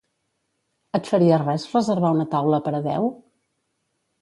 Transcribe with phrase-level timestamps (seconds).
[0.99, 3.07] Et faria res reservar una taula per a deu?